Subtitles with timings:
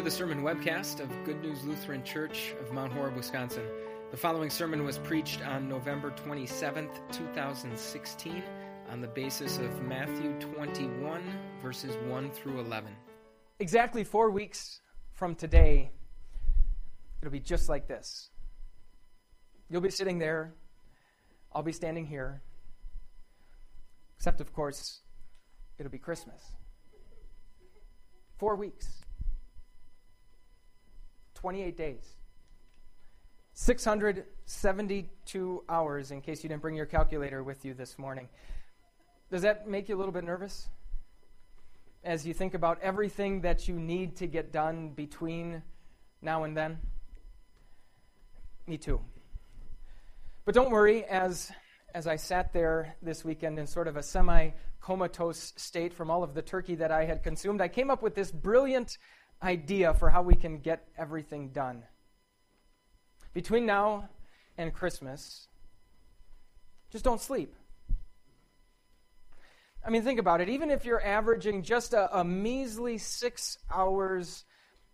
[0.00, 3.64] to the sermon webcast of Good News Lutheran Church of Mount Horeb, Wisconsin.
[4.10, 8.42] The following sermon was preached on November 27th, 2016,
[8.90, 11.22] on the basis of Matthew 21,
[11.60, 12.90] verses 1 through 11.
[13.58, 14.80] Exactly four weeks
[15.12, 15.90] from today,
[17.20, 18.30] it'll be just like this.
[19.68, 20.54] You'll be sitting there,
[21.52, 22.40] I'll be standing here,
[24.16, 25.00] except, of course,
[25.78, 26.42] it'll be Christmas.
[28.38, 29.02] Four weeks.
[31.40, 32.16] 28 days.
[33.54, 38.28] 672 hours, in case you didn't bring your calculator with you this morning.
[39.30, 40.68] Does that make you a little bit nervous?
[42.04, 45.62] As you think about everything that you need to get done between
[46.20, 46.76] now and then?
[48.66, 49.00] Me too.
[50.44, 51.50] But don't worry, as,
[51.94, 56.22] as I sat there this weekend in sort of a semi comatose state from all
[56.22, 58.98] of the turkey that I had consumed, I came up with this brilliant
[59.42, 61.82] idea for how we can get everything done.
[63.32, 64.08] Between now
[64.58, 65.48] and Christmas,
[66.90, 67.54] just don't sleep.
[69.84, 70.48] I mean, think about it.
[70.48, 74.44] Even if you're averaging just a, a measly six hours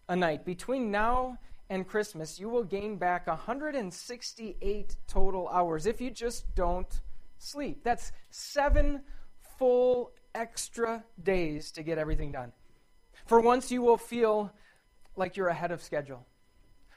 [0.09, 6.11] a night, between now and Christmas, you will gain back 168 total hours if you
[6.11, 7.01] just don't
[7.39, 7.83] sleep.
[7.83, 9.03] That's seven
[9.59, 12.53] full extra days to get everything done.
[13.27, 14.53] For once, you will feel
[15.17, 16.25] like you're ahead of schedule.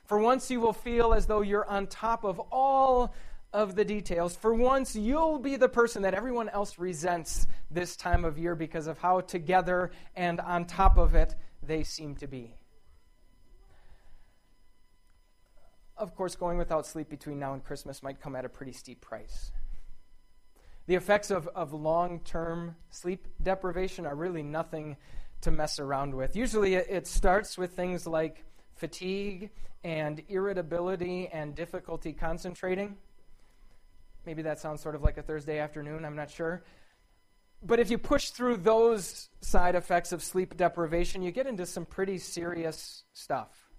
[0.05, 3.13] For once, you will feel as though you're on top of all
[3.51, 4.35] of the details.
[4.35, 8.87] For once, you'll be the person that everyone else resents this time of year because
[8.87, 12.55] of how together and on top of it they seem to be.
[15.97, 19.01] Of course, going without sleep between now and Christmas might come at a pretty steep
[19.01, 19.51] price.
[20.85, 24.97] The effects of, of long term sleep deprivation are really nothing
[25.41, 26.35] to mess around with.
[26.35, 28.43] Usually it starts with things like
[28.75, 29.49] fatigue
[29.83, 32.97] and irritability and difficulty concentrating.
[34.25, 36.63] Maybe that sounds sort of like a Thursday afternoon, I'm not sure.
[37.61, 41.85] But if you push through those side effects of sleep deprivation, you get into some
[41.85, 43.69] pretty serious stuff.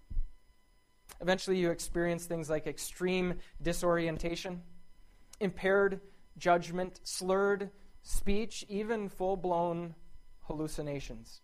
[1.20, 4.62] Eventually, you experience things like extreme disorientation,
[5.38, 6.00] impaired
[6.38, 7.70] judgment, slurred
[8.02, 9.94] speech, even full blown
[10.42, 11.42] hallucinations.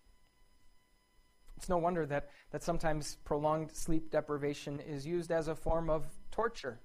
[1.56, 6.06] It's no wonder that, that sometimes prolonged sleep deprivation is used as a form of
[6.30, 6.80] torture.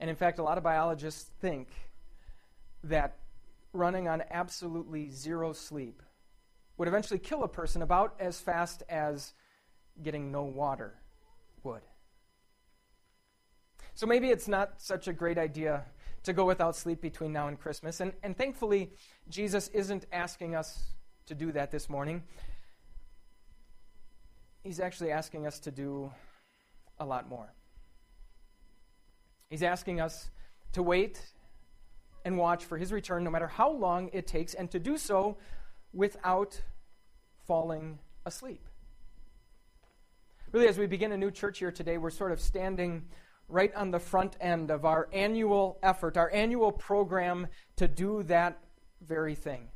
[0.00, 1.68] And in fact, a lot of biologists think
[2.82, 3.18] that
[3.72, 6.02] running on absolutely zero sleep
[6.76, 9.34] would eventually kill a person about as fast as
[10.02, 10.94] getting no water
[11.62, 11.82] would.
[13.94, 15.84] So maybe it's not such a great idea
[16.24, 18.00] to go without sleep between now and Christmas.
[18.00, 18.90] And, and thankfully,
[19.28, 20.94] Jesus isn't asking us
[21.26, 22.22] to do that this morning
[24.64, 26.10] he's actually asking us to do
[26.98, 27.52] a lot more.
[29.50, 30.30] He's asking us
[30.72, 31.20] to wait
[32.24, 35.36] and watch for his return, no matter how long it takes, and to do so
[35.92, 36.60] without
[37.46, 38.66] falling asleep.
[40.50, 43.04] Really, as we begin a new church here today, we're sort of standing
[43.48, 48.58] right on the front end of our annual effort, our annual program to do that
[49.06, 49.68] very thing.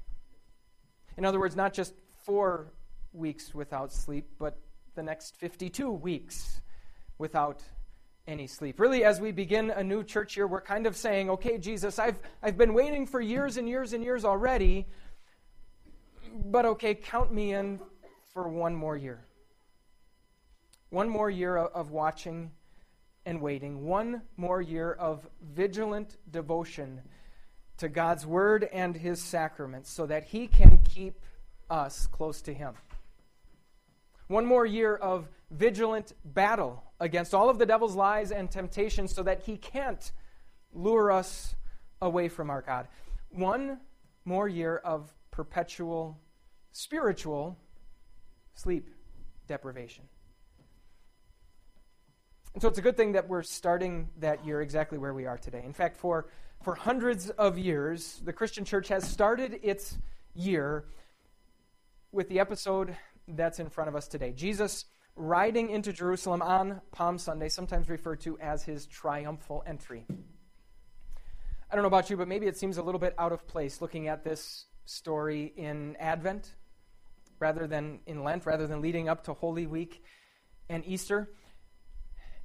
[1.18, 1.92] In other words, not just
[2.24, 2.72] four
[3.12, 4.58] weeks without sleep, but
[4.98, 6.60] the next 52 weeks
[7.18, 7.62] without
[8.26, 8.80] any sleep.
[8.80, 12.18] Really, as we begin a new church year, we're kind of saying, okay, Jesus, I've,
[12.42, 14.88] I've been waiting for years and years and years already,
[16.34, 17.78] but okay, count me in
[18.32, 19.24] for one more year.
[20.90, 22.50] One more year of watching
[23.24, 23.84] and waiting.
[23.84, 27.02] One more year of vigilant devotion
[27.76, 31.20] to God's Word and His sacraments so that He can keep
[31.70, 32.74] us close to Him
[34.28, 39.22] one more year of vigilant battle against all of the devil's lies and temptations so
[39.22, 40.12] that he can't
[40.72, 41.54] lure us
[42.00, 42.86] away from our God.
[43.30, 43.80] One
[44.24, 46.18] more year of perpetual
[46.70, 47.58] spiritual
[48.54, 48.90] sleep
[49.46, 50.04] deprivation.
[52.54, 55.38] And so it's a good thing that we're starting that year exactly where we are
[55.38, 55.62] today.
[55.64, 56.28] In fact, for,
[56.62, 59.98] for hundreds of years, the Christian church has started its
[60.34, 60.84] year
[62.10, 62.96] with the episode
[63.28, 64.32] that's in front of us today.
[64.32, 64.84] Jesus
[65.14, 70.06] riding into Jerusalem on Palm Sunday, sometimes referred to as his triumphal entry.
[71.70, 73.80] I don't know about you, but maybe it seems a little bit out of place
[73.80, 76.54] looking at this story in Advent
[77.40, 80.02] rather than in Lent, rather than leading up to Holy Week
[80.68, 81.30] and Easter.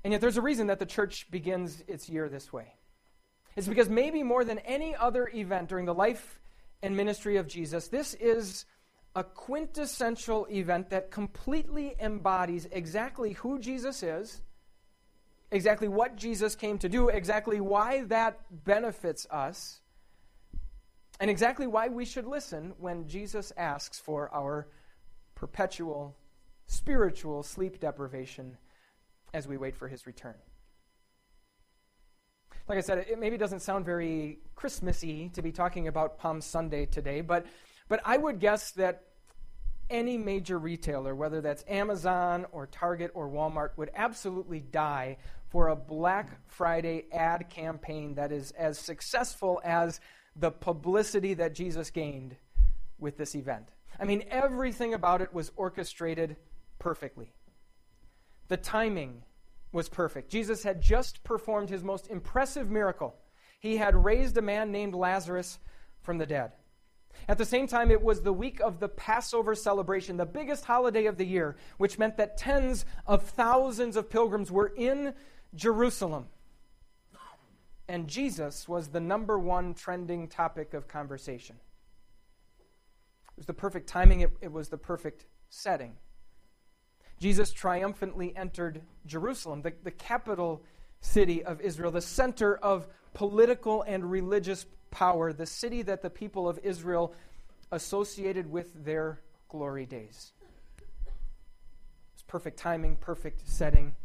[0.04, 2.74] And yet there's a reason that the church begins its year this way.
[3.56, 6.40] It's because maybe more than any other event during the life
[6.82, 8.66] and ministry of Jesus, this is
[9.16, 14.42] a quintessential event that completely embodies exactly who Jesus is,
[15.52, 19.82] exactly what Jesus came to do, exactly why that benefits us,
[21.20, 24.68] and exactly why we should listen when Jesus asks for our
[25.36, 26.16] perpetual
[26.66, 28.58] spiritual sleep deprivation
[29.34, 30.36] as we wait for his return.
[32.68, 36.86] Like I said, it maybe doesn't sound very Christmassy to be talking about Palm Sunday
[36.86, 37.46] today, but,
[37.88, 39.04] but I would guess that
[39.90, 45.18] any major retailer, whether that's Amazon or Target or Walmart, would absolutely die
[45.50, 50.00] for a Black Friday ad campaign that is as successful as
[50.36, 52.36] the publicity that Jesus gained
[52.98, 53.70] with this event.
[54.00, 56.38] I mean, everything about it was orchestrated
[56.80, 57.32] perfectly.
[58.48, 59.24] The timing
[59.72, 60.32] was perfect.
[60.32, 63.16] Jesus had just performed his most impressive miracle.
[63.60, 65.60] He had raised a man named Lazarus
[66.02, 66.52] from the dead.
[67.28, 71.06] At the same time, it was the week of the Passover celebration, the biggest holiday
[71.06, 75.14] of the year, which meant that tens of thousands of pilgrims were in
[75.56, 76.28] Jerusalem.
[77.88, 81.58] And Jesus was the number one trending topic of conversation.
[83.26, 85.94] It was the perfect timing, it, it was the perfect setting.
[87.20, 90.64] Jesus triumphantly entered Jerusalem, the, the capital
[91.02, 96.48] city of Israel, the center of political and religious power, the city that the people
[96.48, 97.14] of Israel
[97.72, 99.20] associated with their
[99.50, 100.32] glory days.
[102.14, 103.96] It's perfect timing, perfect setting,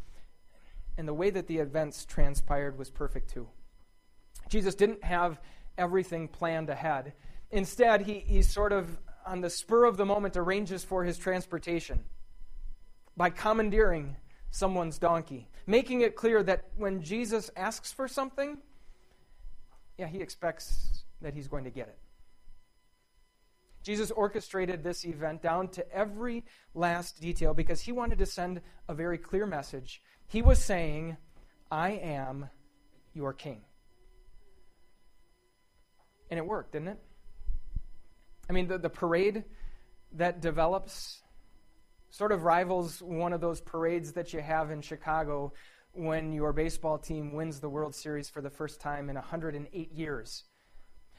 [0.96, 3.48] and the way that the events transpired was perfect too.
[4.48, 5.38] Jesus didn't have
[5.76, 7.12] everything planned ahead.
[7.50, 12.02] Instead, he, he sort of, on the spur of the moment, arranges for his transportation
[13.14, 14.16] by commandeering
[14.50, 18.56] someone's donkey, making it clear that when Jesus asks for something,
[19.98, 21.98] yeah, he expects that he's going to get it.
[23.82, 28.94] Jesus orchestrated this event down to every last detail because he wanted to send a
[28.94, 30.02] very clear message.
[30.26, 31.16] He was saying,
[31.70, 32.48] I am
[33.14, 33.62] your king.
[36.30, 36.98] And it worked, didn't it?
[38.48, 39.44] I mean, the, the parade
[40.12, 41.20] that develops
[42.10, 45.52] sort of rivals one of those parades that you have in Chicago
[45.92, 50.44] when your baseball team wins the World Series for the first time in 108 years.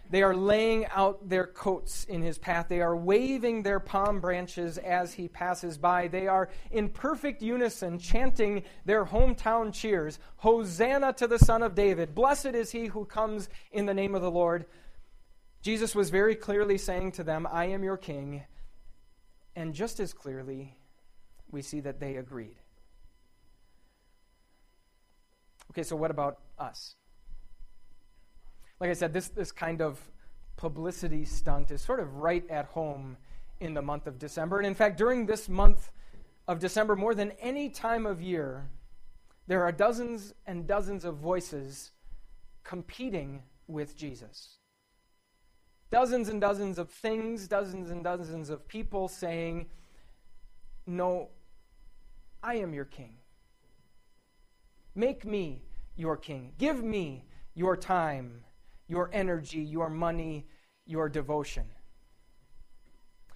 [0.10, 2.66] They are laying out their coats in his path.
[2.68, 6.08] They are waving their palm branches as he passes by.
[6.08, 12.16] They are in perfect unison chanting their hometown cheers Hosanna to the Son of David!
[12.16, 14.66] Blessed is he who comes in the name of the Lord.
[15.62, 18.44] Jesus was very clearly saying to them, I am your king.
[19.56, 20.76] And just as clearly,
[21.52, 22.59] we see that they agreed.
[25.72, 26.96] Okay, so what about us?
[28.80, 30.00] Like I said, this, this kind of
[30.58, 33.18] publicity stunt is sort of right at home
[33.60, 34.58] in the month of December.
[34.58, 35.92] And in fact, during this month
[36.48, 38.70] of December, more than any time of year,
[39.48, 41.92] there are dozens and dozens of voices
[42.64, 44.58] competing with Jesus.
[45.92, 49.68] Dozens and dozens of things, dozens and dozens of people saying,
[50.86, 51.30] No,
[52.44, 53.16] I am your king.
[55.00, 55.64] Make me
[55.96, 56.52] your king.
[56.58, 57.24] Give me
[57.56, 58.44] your time,
[58.90, 60.46] your energy, your money,
[60.86, 61.64] your devotion.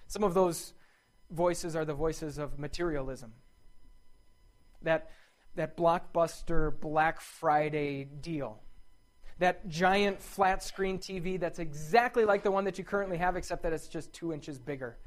[0.06, 0.74] Some of those
[1.30, 3.32] voices are the voices of materialism.
[4.82, 5.08] That,
[5.54, 8.60] that blockbuster Black Friday deal.
[9.38, 13.62] That giant flat screen TV that's exactly like the one that you currently have, except
[13.62, 14.98] that it's just two inches bigger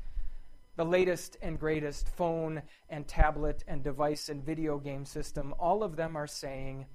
[0.77, 5.97] the latest and greatest phone and tablet and device and video game system, all of
[5.97, 6.85] them are saying,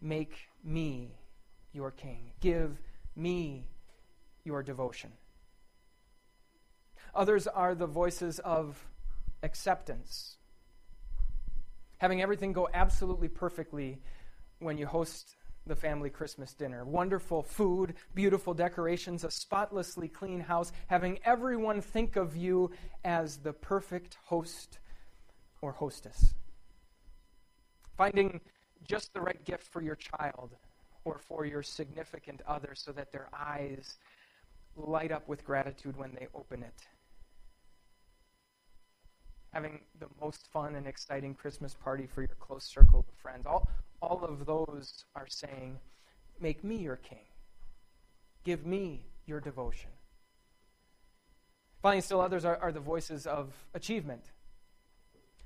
[0.00, 1.12] Make me
[1.72, 2.32] your king.
[2.40, 2.78] Give
[3.14, 3.68] me
[4.44, 5.12] your devotion.
[7.14, 8.86] Others are the voices of
[9.42, 10.36] acceptance.
[11.98, 14.00] Having everything go absolutely perfectly
[14.60, 15.36] when you host
[15.68, 16.84] the family Christmas dinner.
[16.84, 22.70] Wonderful food, beautiful decorations, a spotlessly clean house, having everyone think of you
[23.04, 24.78] as the perfect host
[25.60, 26.34] or hostess.
[27.96, 28.40] Finding
[28.82, 30.56] just the right gift for your child
[31.04, 33.98] or for your significant other so that their eyes
[34.76, 36.86] light up with gratitude when they open it.
[39.52, 43.46] Having the most fun and exciting Christmas party for your close circle of friends.
[43.46, 43.68] All,
[44.02, 45.78] all of those are saying,
[46.40, 47.26] Make me your king.
[48.44, 49.90] Give me your devotion.
[51.82, 54.24] Finally, still others are, are the voices of achievement.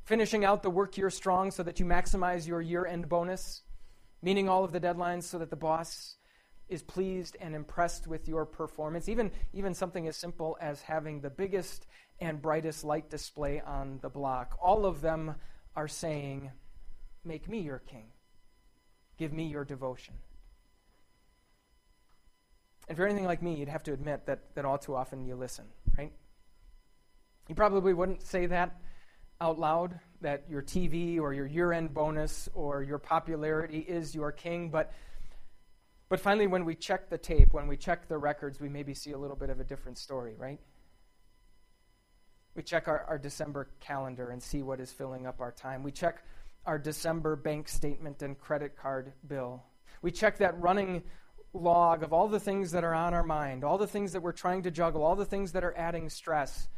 [0.04, 3.62] Finishing out the work year strong so that you maximize your year end bonus,
[4.22, 6.16] meeting all of the deadlines so that the boss
[6.68, 11.30] is pleased and impressed with your performance, even, even something as simple as having the
[11.30, 11.86] biggest
[12.22, 15.34] and brightest light display on the block, all of them
[15.74, 16.50] are saying,
[17.24, 18.06] Make me your king.
[19.16, 20.14] Give me your devotion.
[22.88, 25.36] If you're anything like me, you'd have to admit that, that all too often you
[25.36, 26.12] listen, right?
[27.48, 28.76] You probably wouldn't say that
[29.40, 34.32] out loud, that your TV or your year end bonus or your popularity is your
[34.32, 34.92] king, but,
[36.08, 39.12] but finally, when we check the tape, when we check the records, we maybe see
[39.12, 40.60] a little bit of a different story, right?
[42.54, 45.82] We check our, our December calendar and see what is filling up our time.
[45.82, 46.22] We check
[46.66, 49.62] our December bank statement and credit card bill.
[50.02, 51.02] We check that running
[51.54, 54.32] log of all the things that are on our mind, all the things that we're
[54.32, 56.68] trying to juggle, all the things that are adding stress.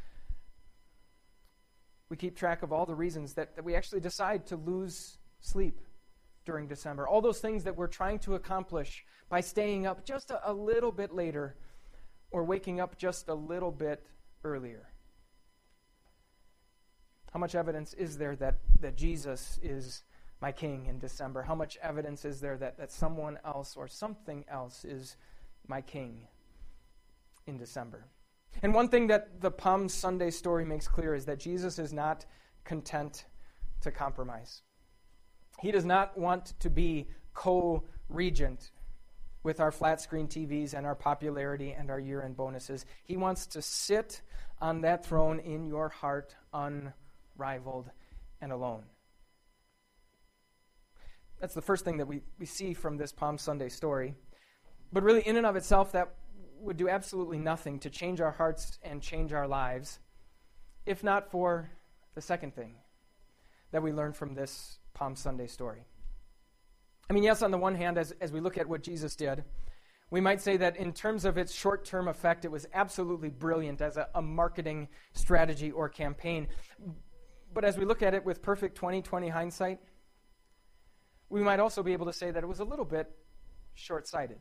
[2.08, 5.80] We keep track of all the reasons that, that we actually decide to lose sleep
[6.44, 10.50] during December, all those things that we're trying to accomplish by staying up just a,
[10.50, 11.56] a little bit later
[12.30, 14.04] or waking up just a little bit
[14.44, 14.88] earlier.
[17.34, 20.04] How much evidence is there that, that Jesus is
[20.40, 21.42] my king in December?
[21.42, 25.16] How much evidence is there that, that someone else or something else is
[25.66, 26.28] my king
[27.48, 28.04] in December?
[28.62, 32.24] And one thing that the Palm Sunday story makes clear is that Jesus is not
[32.62, 33.24] content
[33.80, 34.62] to compromise.
[35.60, 38.70] He does not want to be co regent
[39.42, 42.86] with our flat screen TVs and our popularity and our year end bonuses.
[43.02, 44.22] He wants to sit
[44.60, 47.00] on that throne in your heart unreservedly
[47.36, 47.90] rivaled,
[48.40, 48.84] and alone.
[51.40, 54.14] That's the first thing that we, we see from this Palm Sunday story.
[54.92, 56.14] But really, in and of itself, that
[56.60, 59.98] would do absolutely nothing to change our hearts and change our lives,
[60.86, 61.70] if not for
[62.14, 62.76] the second thing
[63.72, 65.84] that we learn from this Palm Sunday story.
[67.10, 69.44] I mean, yes, on the one hand, as, as we look at what Jesus did,
[70.10, 73.82] we might say that in terms of its short term effect, it was absolutely brilliant
[73.82, 76.48] as a, a marketing strategy or campaign.
[77.54, 79.78] But as we look at it with perfect 2020 hindsight,
[81.30, 83.10] we might also be able to say that it was a little bit
[83.74, 84.40] short sighted.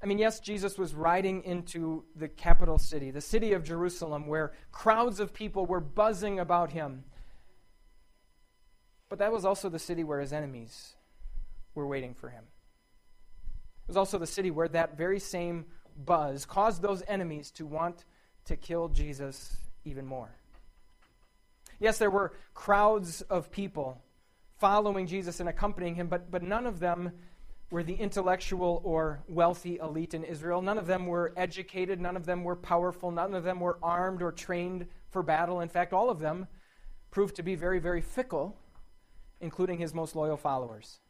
[0.00, 4.52] I mean, yes, Jesus was riding into the capital city, the city of Jerusalem, where
[4.70, 7.02] crowds of people were buzzing about him.
[9.08, 10.94] But that was also the city where his enemies
[11.74, 12.44] were waiting for him.
[13.82, 15.66] It was also the city where that very same
[16.04, 18.04] buzz caused those enemies to want
[18.44, 20.30] to kill Jesus even more.
[21.80, 24.02] Yes, there were crowds of people
[24.58, 27.12] following Jesus and accompanying him, but, but none of them
[27.70, 30.62] were the intellectual or wealthy elite in Israel.
[30.62, 32.00] None of them were educated.
[32.00, 33.10] None of them were powerful.
[33.10, 35.60] None of them were armed or trained for battle.
[35.60, 36.48] In fact, all of them
[37.10, 38.56] proved to be very, very fickle,
[39.40, 41.00] including his most loyal followers.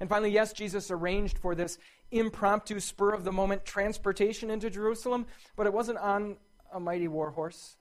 [0.00, 1.78] And finally, yes, Jesus arranged for this
[2.10, 6.36] impromptu, spur of the moment transportation into Jerusalem, but it wasn't on
[6.72, 7.76] a mighty war horse.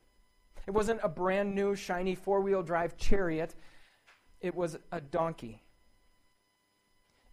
[0.65, 3.55] It wasn't a brand new, shiny four wheel drive chariot,
[4.41, 5.63] it was a donkey.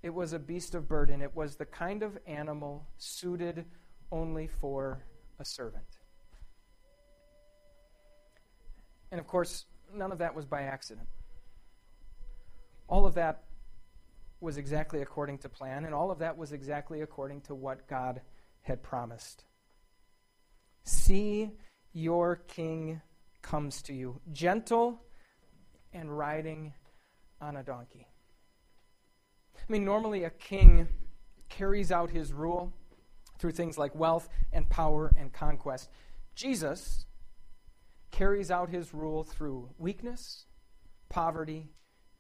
[0.03, 1.21] It was a beast of burden.
[1.21, 3.67] It was the kind of animal suited
[4.11, 5.05] only for
[5.39, 5.85] a servant.
[9.11, 11.09] And of course, none of that was by accident.
[12.89, 13.43] All of that
[14.41, 18.21] was exactly according to plan, and all of that was exactly according to what God
[18.63, 19.45] had promised.
[20.85, 21.51] See
[21.93, 23.03] your king
[23.43, 25.01] comes to you, gentle
[25.93, 26.73] and riding
[27.41, 28.07] on a donkey.
[29.57, 30.89] I mean, normally a king
[31.49, 32.73] carries out his rule
[33.39, 35.91] through things like wealth and power and conquest.
[36.35, 37.07] Jesus
[38.11, 40.47] carries out his rule through weakness,
[41.09, 41.71] poverty,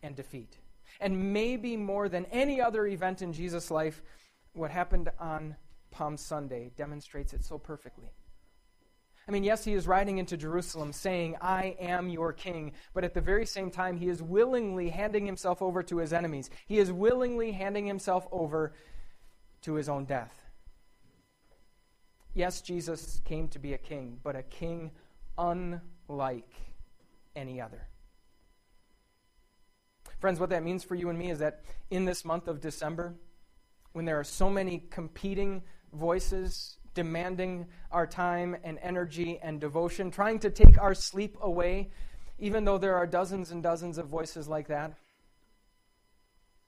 [0.02, 0.58] and defeat.
[1.00, 4.02] And maybe more than any other event in Jesus' life,
[4.52, 5.56] what happened on
[5.90, 8.10] Palm Sunday demonstrates it so perfectly.
[9.28, 13.14] I mean, yes, he is riding into Jerusalem saying, I am your king, but at
[13.14, 16.50] the very same time, he is willingly handing himself over to his enemies.
[16.66, 18.72] He is willingly handing himself over
[19.62, 20.34] to his own death.
[22.34, 24.92] Yes, Jesus came to be a king, but a king
[25.36, 26.52] unlike
[27.36, 27.88] any other.
[30.18, 33.14] Friends, what that means for you and me is that in this month of December,
[33.92, 35.62] when there are so many competing
[35.92, 41.90] voices demanding our time and energy and devotion, trying to take our sleep away,
[42.38, 44.94] even though there are dozens and dozens of voices like that.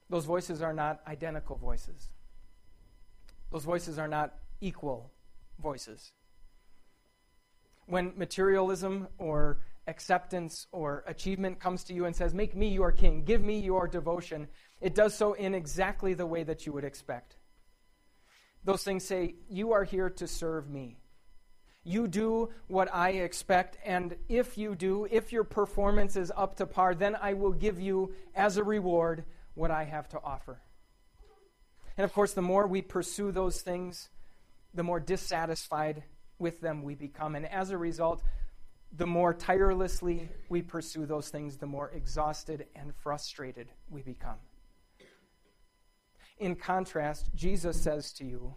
[0.09, 2.09] Those voices are not identical voices.
[3.51, 5.11] Those voices are not equal
[5.61, 6.13] voices.
[7.87, 13.25] When materialism or acceptance or achievement comes to you and says, Make me your king,
[13.25, 14.49] give me your devotion,
[14.81, 17.37] it does so in exactly the way that you would expect
[18.65, 20.99] Those things say, You are here to serve me.
[21.85, 26.67] You do what I expect, and if you do, if your performance is up to
[26.67, 30.61] par, then I will give you as a reward what I have to offer.
[31.97, 34.11] And of course, the more we pursue those things,
[34.73, 36.05] the more dissatisfied
[36.39, 37.35] with them we become.
[37.35, 38.23] And as a result,
[38.97, 44.37] the more tirelessly we pursue those things, the more exhausted and frustrated we become.
[46.43, 48.57] In contrast, Jesus says to you,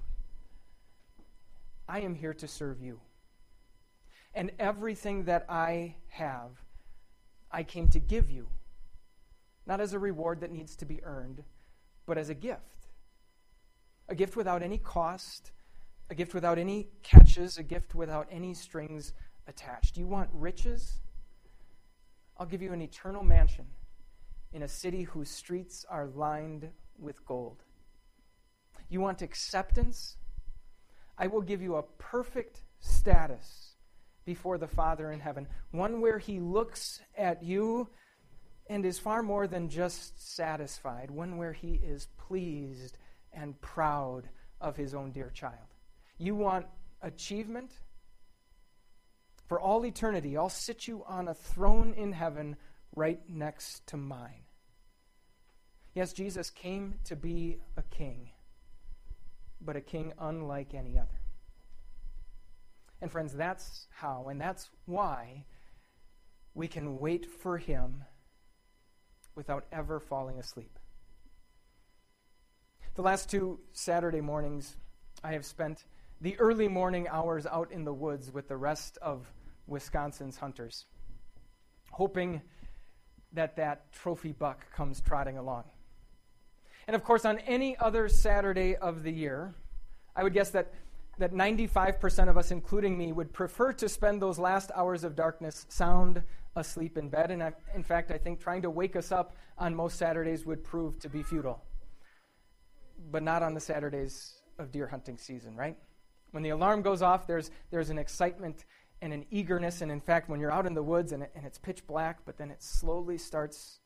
[1.88, 3.00] I am here to serve you.
[4.34, 6.50] And everything that I have,
[7.52, 8.48] I came to give you,
[9.68, 11.44] not as a reward that needs to be earned,
[12.08, 12.88] but as a gift.
[14.10, 15.52] A gift without any cost,
[16.10, 19.14] a gift without any catches, a gift without any strings
[19.46, 19.96] attached.
[19.96, 21.02] You want riches?
[22.40, 23.68] I'll give you an eternal mansion
[24.54, 27.62] in a city whose streets are lined with gold.
[28.90, 30.18] You want acceptance?
[31.18, 33.76] I will give you a perfect status
[34.26, 37.90] before the Father in heaven, one where He looks at you
[38.68, 42.98] and is far more than just satisfied, one where He is pleased
[43.32, 44.28] and proud
[44.60, 45.76] of His own dear child.
[46.18, 46.66] You want
[47.02, 47.72] achievement?
[49.48, 52.56] For all eternity, I'll sit you on a throne in heaven
[52.96, 54.46] right next to mine.
[55.94, 58.32] Yes, Jesus came to be a king,
[59.62, 61.20] but a king unlike any other.
[63.02, 65.46] And friends, that's how and that's why
[66.54, 68.04] we can wait for him
[69.36, 70.80] without ever falling asleep.
[72.96, 74.78] The last two Saturday mornings
[75.24, 75.84] I have spent
[76.22, 79.30] the early morning hours out in the woods with the rest of
[79.68, 80.86] Wisconsin's hunters,
[81.92, 82.42] hoping
[83.34, 85.66] that that trophy buck comes trotting along.
[86.88, 89.56] And of course, on any other Saturday of the year,
[90.16, 90.74] I would guess that,
[91.18, 95.66] that 95% of us, including me, would prefer to spend those last hours of darkness
[95.70, 96.22] sound
[96.56, 97.32] asleep in bed.
[97.32, 100.64] And I, in fact, I think trying to wake us up on most Saturdays would
[100.64, 101.64] prove to be futile.
[103.12, 105.78] But not on the Saturdays of deer hunting season, right?
[106.32, 108.66] When the alarm goes off, there's, there's an excitement
[109.02, 109.82] and an eagerness.
[109.82, 112.20] And in fact, when you're out in the woods and, it, and it's pitch black,
[112.26, 113.80] but then it slowly starts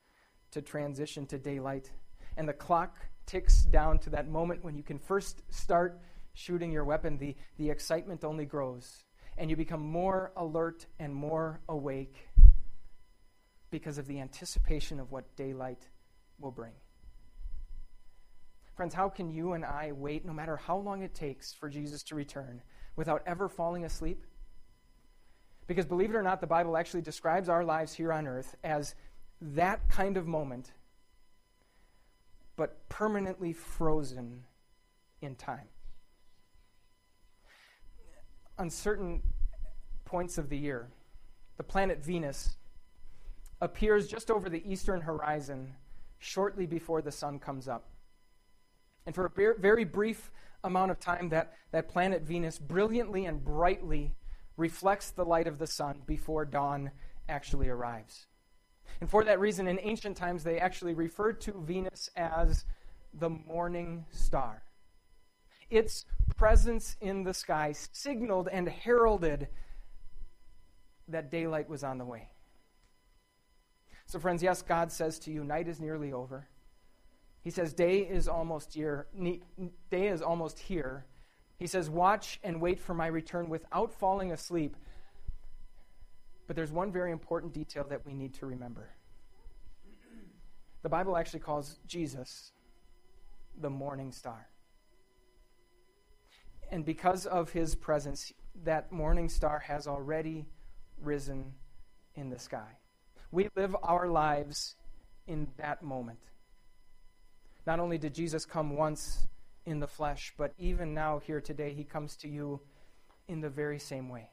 [0.51, 1.91] to transition to daylight,
[2.39, 5.99] and the clock ticks down to that moment when you can first start
[6.33, 9.03] shooting your weapon, the, the excitement only grows.
[9.37, 12.29] And you become more alert and more awake
[13.71, 15.89] because of the anticipation of what daylight
[16.39, 16.71] will bring.
[18.73, 22.03] Friends, how can you and I wait, no matter how long it takes, for Jesus
[22.03, 22.61] to return
[22.95, 24.25] without ever falling asleep?
[25.67, 28.95] Because believe it or not, the Bible actually describes our lives here on earth as
[29.41, 30.71] that kind of moment,
[32.59, 34.43] but permanently frozen
[35.21, 35.69] in time.
[38.57, 39.23] On certain
[40.03, 40.89] points of the year,
[41.55, 42.57] the planet Venus
[43.61, 45.73] appears just over the eastern horizon
[46.17, 47.91] shortly before the sun comes up.
[49.05, 50.29] And for a very brief
[50.61, 54.11] amount of time, that, that planet Venus brilliantly and brightly
[54.57, 56.91] reflects the light of the sun before dawn
[57.29, 58.27] actually arrives.
[59.01, 62.65] And for that reason, in ancient times, they actually referred to Venus as
[63.13, 64.63] the morning star.
[65.69, 69.47] Its presence in the sky signaled and heralded
[71.07, 72.29] that daylight was on the way.
[74.05, 76.47] So, friends, yes, God says to you, night is nearly over.
[77.41, 79.07] He says, Day is almost here.
[79.91, 81.05] Day is almost here.
[81.57, 84.75] He says, Watch and wait for my return without falling asleep.
[86.49, 88.89] But there's one very important detail that we need to remember.
[90.81, 92.53] The Bible actually calls Jesus
[93.61, 94.49] the morning star.
[96.71, 98.33] And because of his presence,
[98.63, 100.47] that morning star has already
[100.99, 101.53] risen
[102.15, 102.79] in the sky.
[103.29, 104.75] We live our lives
[105.27, 106.17] in that moment.
[107.67, 109.27] Not only did Jesus come once
[109.67, 112.59] in the flesh, but even now, here today, he comes to you
[113.27, 114.31] in the very same way.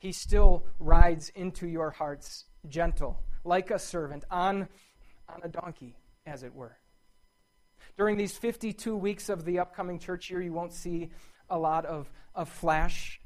[0.00, 4.66] He still rides into your hearts gentle, like a servant, on,
[5.28, 6.78] on a donkey, as it were.
[7.98, 11.10] During these 52 weeks of the upcoming church year, you won't see
[11.50, 13.20] a lot of, of flash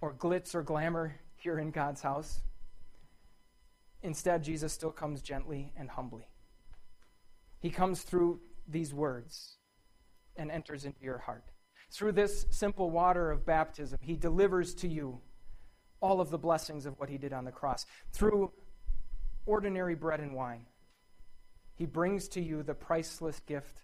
[0.00, 2.40] or glitz or glamour here in God's house.
[4.02, 6.26] Instead, Jesus still comes gently and humbly.
[7.60, 9.58] He comes through these words
[10.36, 11.44] and enters into your heart.
[11.90, 15.20] Through this simple water of baptism, He delivers to you
[16.00, 17.86] all of the blessings of what He did on the cross.
[18.12, 18.52] Through
[19.46, 20.66] ordinary bread and wine,
[21.74, 23.82] He brings to you the priceless gift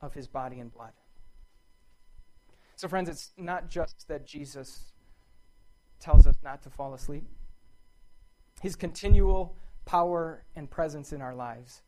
[0.00, 0.92] of His body and blood.
[2.76, 4.92] So, friends, it's not just that Jesus
[5.98, 7.26] tells us not to fall asleep,
[8.62, 11.82] His continual power and presence in our lives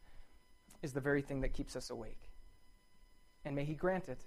[0.83, 2.31] is the very thing that keeps us awake.
[3.45, 4.27] And may He grant it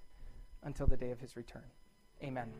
[0.62, 1.64] until the day of His return.
[2.22, 2.50] Amen.